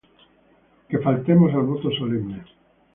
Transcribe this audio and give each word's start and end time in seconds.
Que 0.89 0.97
faltemos 0.99 1.53
al 1.53 1.61
voto 1.71 1.91
solemne 1.91 2.39